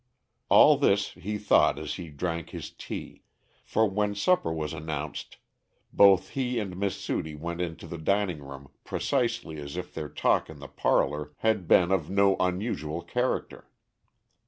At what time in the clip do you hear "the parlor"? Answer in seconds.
10.57-11.33